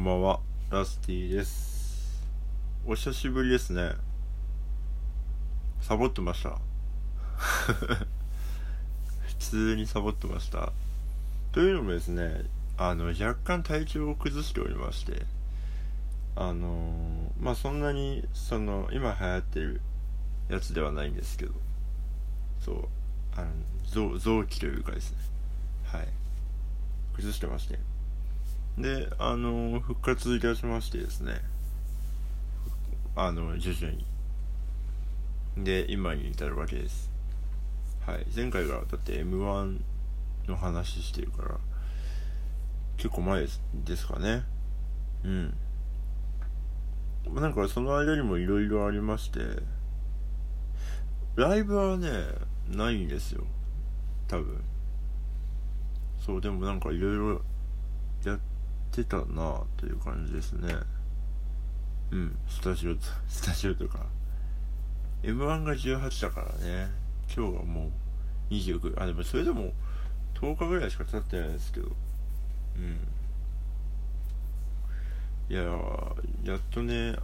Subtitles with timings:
[0.00, 2.26] こんばんは、ラスティです。
[2.86, 3.92] お久しぶりですね。
[5.82, 6.58] サボってました。
[9.28, 10.72] 普通にサボってました。
[11.52, 12.46] というのもですね、
[12.78, 15.26] あの、若干体調を崩しておりまして、
[16.34, 19.82] あのまあ、そんなに、その、今流行ってる
[20.48, 21.52] やつではないんですけど、
[22.58, 22.88] そう、
[23.36, 23.50] あの、
[23.84, 25.18] 臓臓器というかですね、
[25.84, 26.08] はい、
[27.16, 27.89] 崩してまして。
[28.80, 31.40] で、あの、復活いたしましてですね、
[33.16, 34.06] あの、徐々に。
[35.64, 37.10] で、今に至るわけです。
[38.06, 38.26] はい。
[38.34, 39.80] 前回が、だって M1
[40.48, 41.58] の話してるから、
[42.96, 43.46] 結構前
[43.84, 44.44] ですかね。
[45.24, 45.54] うん。
[47.34, 49.40] なんかその間にもいろいろありまして、
[51.36, 52.08] ライブはね、
[52.68, 53.44] ないんですよ。
[54.28, 54.62] 多分。
[56.18, 57.42] そう、でもなんかいろいろ
[58.90, 60.74] ってたなという感じですね。
[62.10, 64.06] うん、スタジオと、 スタジオとか。
[65.22, 66.90] M1 が18だからね。
[67.34, 67.90] 今日はも
[68.50, 69.00] う29。
[69.00, 69.72] あ、でもそれでも
[70.34, 71.88] 10日ぐらいしか経ってないですけど。
[72.76, 72.98] うん。
[75.48, 75.62] いや
[76.44, 77.16] やっとね、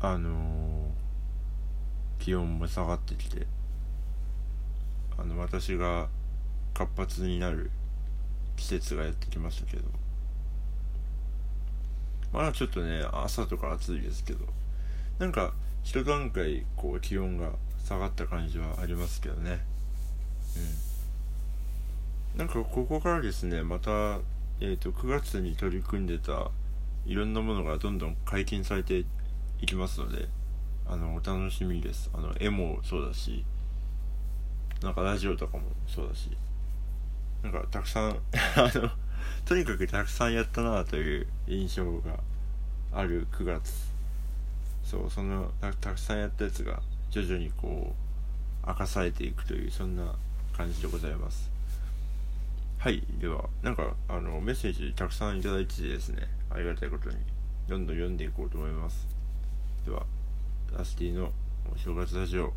[0.00, 1.00] あのー
[2.20, 3.46] 気温も下がってきて、
[5.18, 6.08] あの、私が
[6.74, 7.70] 活発になる
[8.56, 9.84] 季節がやってきましたけど、
[12.32, 14.44] まだちょっとね、朝とか暑いですけど、
[15.18, 17.50] なんか、一段階、こう、気温が
[17.84, 19.60] 下がった感じはありますけどね。
[22.34, 22.38] うん。
[22.38, 24.20] なんか、ここからですね、また、
[24.60, 26.50] えっ、と、9月に取り組んでた、
[27.06, 29.04] いろんなものがどんどん解禁されて
[29.60, 30.28] いきますので、
[30.86, 32.10] あの、お楽しみです。
[32.12, 33.44] あの、絵もそうだし、
[34.82, 36.30] なんかラジオとかもそうだし、
[37.42, 38.10] なんかたくさん、
[38.56, 38.90] あの、
[39.44, 42.18] とにかくたくさんやったなという印象が
[42.92, 43.90] ある9月。
[44.84, 47.94] そう、そのたくさんやったやつが徐々にこ
[48.64, 50.14] う、明かされていくという、そんな
[50.56, 51.50] 感じでございます。
[52.78, 57.16] はい、では、なんか、あの、メッセージたくさんいただいててですね、ありがたいことに、
[57.68, 59.06] どんどん読んでいこうと思います。
[59.84, 60.04] では、
[60.76, 61.30] ラスティの
[61.72, 62.52] お正月ラジオ。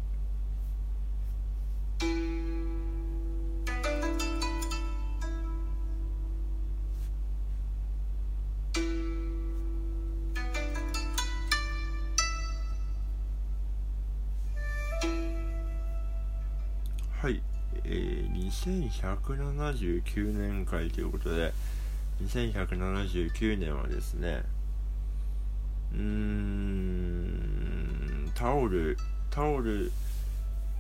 [17.24, 17.42] はい、
[17.86, 21.54] えー、2179年会ということで、
[22.22, 24.44] 2179年はですね、
[25.94, 28.98] うーん、タオル、
[29.30, 29.90] タオル、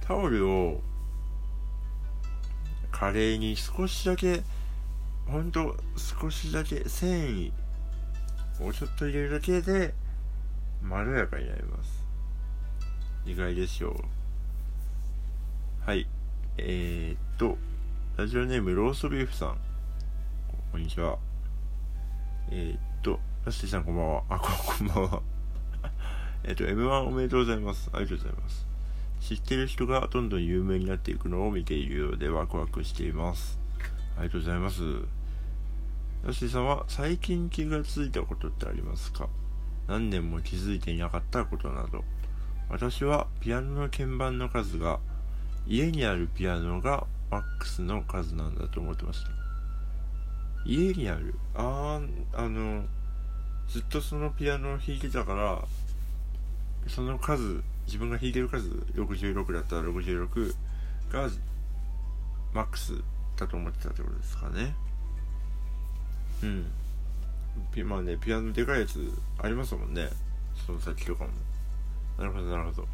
[0.05, 0.81] タオルを、
[2.91, 4.43] カレーに少しだけ、
[5.25, 7.53] ほんと少しだけ繊維
[8.59, 9.93] をちょっと入れるだけで、
[10.81, 12.05] まろやかになります。
[13.25, 13.93] 意外でしょう。
[15.89, 16.05] はい。
[16.55, 17.57] えー、っと、
[18.15, 19.57] ラジオネームローストビーフさん。
[20.71, 21.17] こんにちは。
[22.51, 24.23] えー、っと、ラスティさんこんばんは。
[24.29, 25.21] あ、こんばんは。
[26.45, 27.89] えっと、M1 おめでとうございます。
[27.91, 28.67] ありがとうございます。
[29.19, 33.57] 知ってる人がどんどん有名になっていくのを見ているようでワクワクしています。
[34.15, 34.83] ありがとうございます。
[36.23, 39.27] ラスティさんは最近気がついたことってありますか？
[39.87, 42.03] 何年も気づいていなかったことなど。
[42.69, 44.99] 私はピアノの鍵盤の数が
[45.67, 49.29] 家にあるピアノがマックスの数なんだと思ってました。
[50.65, 52.85] 家にあるあー、あの、
[53.67, 55.63] ずっとそのピアノを弾いてたから、
[56.87, 60.55] その数、自分が弾いてる数、66だったら66
[61.11, 61.29] が
[62.53, 62.93] マックス
[63.37, 64.75] だと思ってたってことですかね。
[66.43, 66.71] うん。
[67.73, 68.99] ピまあね、ピアノでかいやつ
[69.41, 70.09] ありますもんね。
[70.65, 71.29] その先とかも。
[72.17, 72.87] なるほど、なるほど。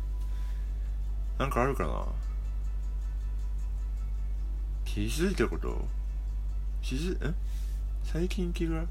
[1.38, 2.06] なんかあるかな？
[4.94, 5.86] 気づいたこと？
[6.82, 7.34] 気づ、え？
[8.04, 8.86] 最近気が？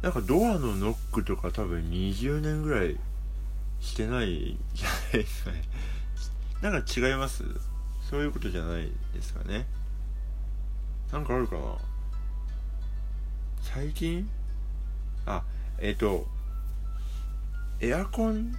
[0.00, 2.96] なんかドアのノックとか多分20年ぐらい
[3.80, 5.62] してないじゃないですかね。
[6.62, 7.44] なんか違います？
[8.08, 9.66] そういうことじゃないですかね。
[11.12, 11.60] なんかあるかな？
[13.60, 14.26] 最近？
[15.26, 15.42] あ、
[15.78, 16.26] えっ、と、
[17.80, 18.56] エアコン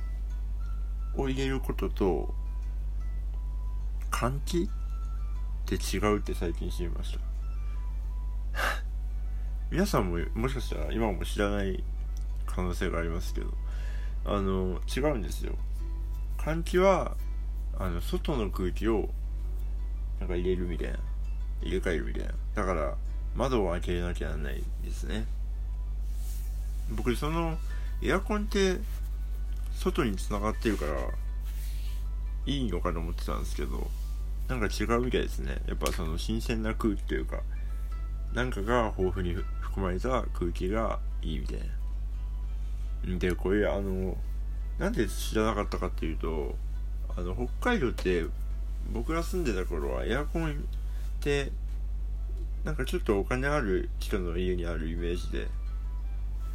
[1.15, 2.36] を入れることと、
[4.12, 4.69] 換気？
[5.75, 7.19] って違うって最近知りました。
[9.69, 11.83] 皆さんももしかしたら今も知らない
[12.45, 13.53] 可能性がありますけど、
[14.25, 15.55] あの、違うんですよ。
[16.37, 17.17] 換気は、
[17.77, 19.09] あの、外の空気を、
[20.19, 20.99] なんか入れるみたいな。
[21.61, 22.33] 入れ替えるみたいな。
[22.55, 22.95] だから、
[23.35, 25.27] 窓を開けなきゃならないですね。
[26.89, 27.57] 僕その
[28.01, 28.77] エアコンって
[29.73, 30.93] 外につながってるから
[32.45, 33.89] いいのかと思ってたんですけど
[34.47, 35.57] なんか違うみたいですね。
[35.67, 37.41] やっぱその新鮮な空気というか
[38.33, 43.17] なんかが豊富に含まれた空気がいいみたいな。
[43.19, 44.17] でこれあの
[44.79, 46.55] なんで知らなかったかっていうと
[47.15, 48.25] あの北海道って
[48.91, 50.53] 僕が住んでた頃はエアコンっ
[51.19, 51.51] て
[52.63, 55.47] なんかちょっとお金ある人の家にあるイメージで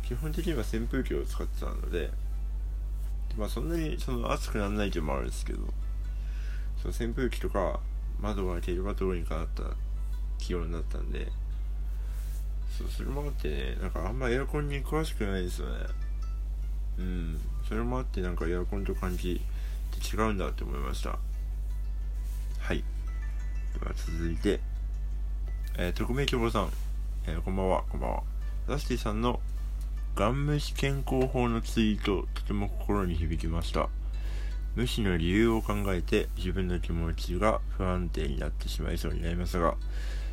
[0.03, 2.11] 基本的には扇風機を使ってたので
[3.37, 5.61] まあそんなにその暑くならないというのもあるんですけど
[6.83, 7.79] その扇風機とか
[8.21, 9.63] 窓が開ければどうにかなった
[10.39, 11.29] 気温になったんで
[12.77, 15.75] そうそれもあってねなんかあんまエアコンに詳しくないですよね。
[16.99, 17.41] うん。
[17.69, 19.41] それもあってなんかエアコンと感じ
[19.97, 21.19] って違うんだって思いました。
[22.59, 22.79] はい。
[23.79, 24.61] では続いて
[25.79, 26.73] えー、特命希望さん、
[27.27, 27.85] えー、こんばんは。
[27.89, 28.23] こんばんは。
[28.69, 29.41] ラスティさんの
[30.17, 33.89] ガン虫健康法のツイートとても心に響きました。
[34.75, 39.75] 無視の理由を考えて自分の気持ちが不安定になってしまいそうになりますが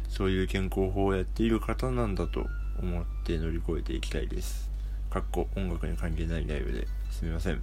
[0.07, 2.45] そういう健康法をやっている方なんだと
[2.81, 4.69] 思って乗り越えていきたいです。
[5.09, 7.25] かっこ音楽に関係ない内容です。
[7.25, 7.61] みません。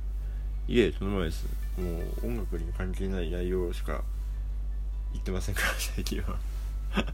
[0.68, 1.46] いえとんでもないです。
[1.78, 4.02] もう音楽に関係ない内容しか
[5.12, 6.38] 言ってませんから最近は。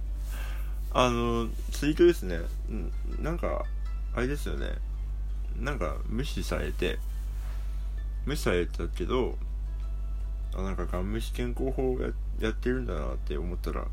[0.94, 2.40] あのツイートですね。
[3.20, 3.64] なんか
[4.14, 4.72] あれですよね。
[5.58, 6.98] なんか無視されて
[8.26, 9.38] 無視されたけど
[10.54, 12.08] あなんかガン無視健康法や
[12.40, 13.86] やってるんだなって思ったら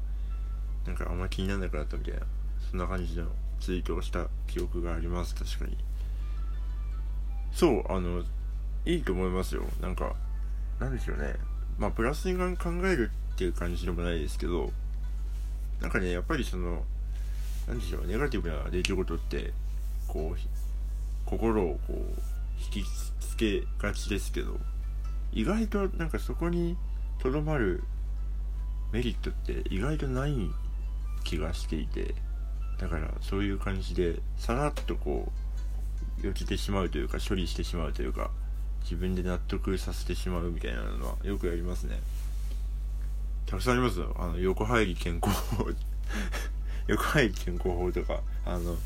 [0.85, 2.21] なんかあんま気にならなくなったみたいな。
[2.69, 3.25] そんな感じの
[3.59, 5.77] ツイートをした記憶があります確かに。
[7.51, 8.23] そうあの
[8.85, 9.63] いいと思いますよ。
[9.81, 10.13] なんか
[10.79, 11.35] なんでしょうね。
[11.77, 14.71] まあプラスに考えるっていう感じでもないですけど
[15.81, 16.83] なんかねやっぱりその
[17.67, 19.53] なんでしょうネガティブな出来事って
[20.07, 20.39] こう
[21.25, 21.95] 心をこう
[22.61, 22.85] 引き
[23.19, 24.57] つけがちですけど
[25.31, 26.78] 意外となんかそこに
[27.20, 27.84] とどまる
[28.92, 30.36] メリットって意外とない
[31.24, 32.16] 気がしていて
[32.80, 35.31] だからそういう感じでさらっとこ
[36.22, 38.31] う避けてしまうというか処理してしまうというか
[38.81, 42.00] 自分で納得させてしまうみたいなのはよくやりますね。
[43.46, 44.16] たくさんありますよ。
[44.18, 45.66] あの横入り健康法。
[46.88, 48.78] 横入り健康法とかあの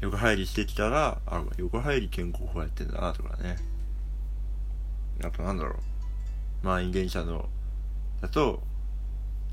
[0.00, 3.56] 横入りしてきたら、あ、横入り健康法やってんだなとかね。
[5.24, 6.66] あとなんだろう。
[6.66, 7.48] 満員電車の、
[8.20, 8.62] だと、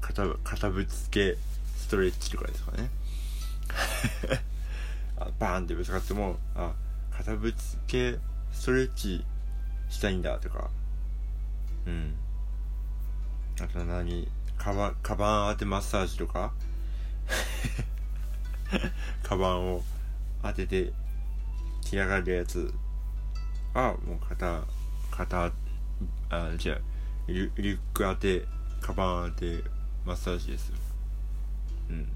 [0.01, 1.37] 肩、肩ぶつけ
[1.75, 2.89] ストレッチとかですかね。
[5.17, 6.73] あバーンってぶつかっても、あ、
[7.11, 8.17] 肩ぶつけ
[8.51, 9.25] ストレッチ
[9.89, 10.69] したいんだとか。
[11.85, 12.15] うん。
[13.61, 14.27] あと何
[14.57, 16.53] カバン、カバン当てマッサージとか
[19.23, 19.83] カバンを
[20.43, 20.93] 当てて
[21.81, 22.73] 来上がるやつ
[23.73, 24.63] はもう肩
[25.19, 25.51] 肩
[26.29, 26.77] あじゃ
[27.27, 28.45] リリュック当て
[28.79, 29.61] カバン当て
[30.05, 30.71] マッサージです。
[31.89, 32.07] うん。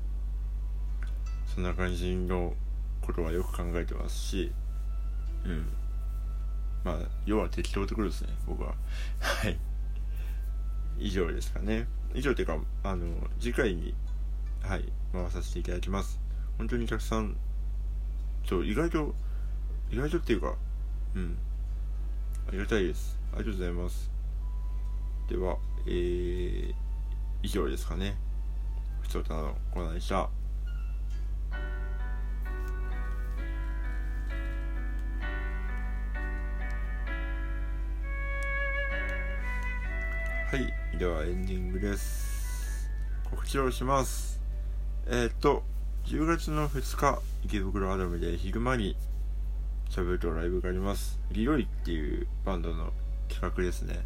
[1.54, 2.54] そんな感じの
[3.02, 4.54] ことはよく考えてますし
[5.44, 5.68] うん。
[6.86, 8.74] まあ要は適当ってことですね僕は。
[9.20, 9.60] はい。
[10.98, 11.88] 以上ですかね。
[12.14, 13.06] 以上っていうかあの
[13.38, 13.94] 次回に
[14.62, 16.22] はい回させていただきます。
[16.58, 17.36] 本当にたくさん
[18.46, 19.14] そう意外と
[19.92, 20.56] 意外とっていうか
[21.16, 21.38] うん。
[22.47, 23.19] ありがたいです。
[23.33, 24.12] ありがとうございます。
[25.30, 26.73] ではえー、
[27.42, 28.16] 以上ですかね。
[29.02, 30.16] ふつおたのコーナーでした。
[30.16, 30.30] は
[40.57, 42.90] いではエンディングです。
[43.30, 44.40] 告知をします。
[45.07, 45.64] えー、っと
[46.06, 48.95] 10月の2日池袋アダムで昼間に
[49.90, 51.19] しゃべるとライブがあります。
[51.31, 52.92] リロイっていうバンドの
[53.30, 53.99] 企画ですね。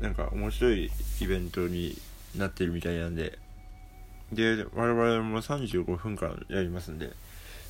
[0.00, 0.90] なんか面白い
[1.20, 1.96] イベントに
[2.36, 3.38] なってるみたいなんで。
[4.32, 7.12] で我々も35分間やりますんで。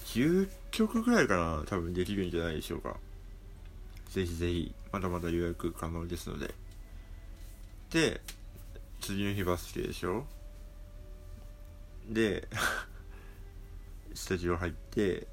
[0.06, 2.96] 10曲ぐらいかな多分できるんじゃないでしょうか。
[4.10, 6.54] ぜひぜひまだまだ予約可能ですので。
[7.90, 8.20] で
[9.00, 10.26] 次の日バスケでしょ。
[12.08, 12.48] で
[14.14, 15.26] スタジオ入って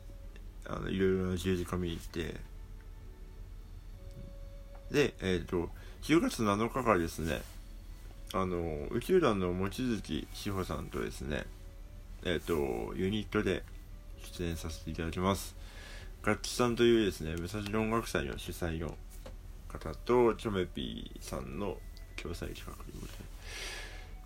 [0.67, 2.36] あのいろいろな十字架見に行って。
[4.91, 5.69] でえっ、ー、と
[6.03, 7.41] 10月7日からですね
[8.34, 11.45] あの宇宙団の望月志保さんとですね
[12.24, 13.63] えっ、ー、とユニットで
[14.38, 15.55] 出演させていただきます。
[16.24, 18.95] 楽器さんというですね武蔵野音楽祭の主催の
[19.67, 21.77] 方とチョメピーさんの
[22.15, 23.07] 共催企画というこ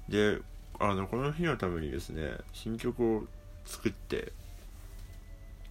[0.08, 0.42] とでで
[0.80, 3.24] あのこの日のためにですね新曲を
[3.66, 4.32] 作って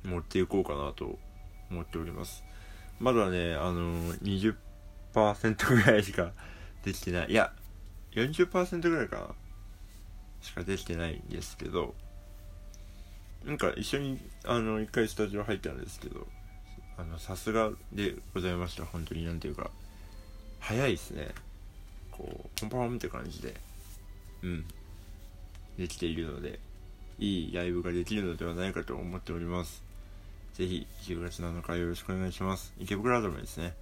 [0.04, 1.18] 持っていこうかなと
[1.70, 2.44] 思っております。
[3.00, 4.54] まだねあの20%
[5.68, 6.32] ぐらいしか
[6.84, 7.30] できてない。
[7.30, 7.52] いや
[8.12, 9.26] 40%ぐらいかな。
[10.40, 11.94] しかできてないんですけど。
[13.44, 16.26] なんか一緒にあの一回スタジオ入ったんですけど。
[16.96, 18.84] あのさすがでございました。
[18.84, 19.70] 本当になんていうか。
[20.60, 21.28] 早いですね。
[22.10, 23.54] こうポンポンって感じで。
[24.42, 24.64] うん。
[25.78, 26.58] できているので。
[27.20, 29.82] いいライブができるのではないかと思っております。
[30.58, 32.74] ぜひ10月7日よろしくお願いします。
[32.80, 33.74] 池袋アドメですね。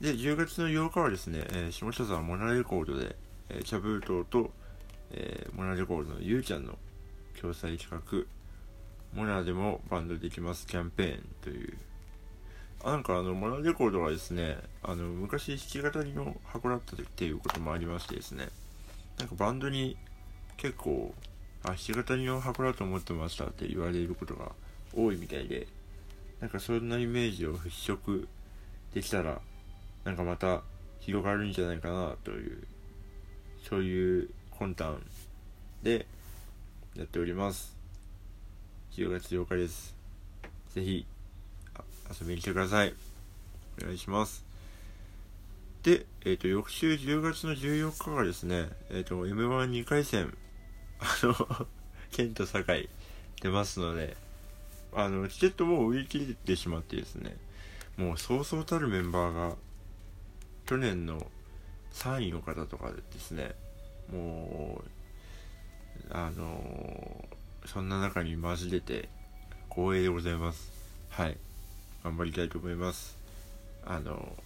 [0.00, 3.14] で10月の8日はですね、えー、下北沢モナレコードで、
[3.48, 4.50] えー、チャブートと、
[5.12, 6.76] えー、モナレコードのゆうちゃんの
[7.40, 8.24] 共催企画
[9.14, 11.78] モナでもバンドできますキャンペーンという。
[12.82, 18.48] あなんかあのモナレコードはですねあの昔弾き語りの箱だったっていうこともありましてですね。
[19.20, 19.96] なんかバンドに
[20.56, 21.14] 結構
[21.62, 24.50] あ弾き語りの箱だと思ってましたって言われることが
[24.96, 25.68] 多いみたいで。
[26.42, 28.26] なんかそんなイメージを払拭
[28.92, 29.40] できたら
[30.04, 30.62] なんかまた
[30.98, 32.64] 広がるんじゃないかなという
[33.68, 35.00] そういう魂胆
[35.84, 36.04] で
[36.96, 37.76] やっております。
[38.96, 39.94] 10月8日です。
[40.74, 41.06] ぜひ
[42.20, 42.94] 遊びに来てください。
[43.80, 44.44] お願いします。
[45.84, 50.36] で、えっ、ー、と翌週10月の14日がですねえっ、ー、と m 1 2回戦
[50.98, 51.66] あの
[52.10, 52.88] 県と堺
[53.40, 54.16] 出ますので
[54.94, 57.36] あのチケットも売り切れてしまってですね
[57.96, 59.56] もうそうそうたるメンバーが
[60.66, 61.26] 去年の
[61.92, 63.54] 3位の方とかでですね
[64.12, 64.92] もう
[66.10, 67.24] あの
[67.66, 69.08] そんな中に混じれて
[69.70, 70.70] 光栄でございます。
[71.10, 71.36] はい。
[72.04, 73.16] 頑張りたいと思います。
[73.86, 74.36] あの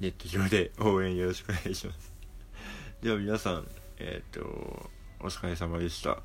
[0.00, 2.12] ネット上で応援よろしくお願いします。
[3.02, 4.90] では皆さんえっ、と
[5.20, 6.22] お疲れ様でした。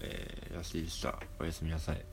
[0.00, 1.18] えー、安井でした。
[1.38, 2.11] おやすみなさい。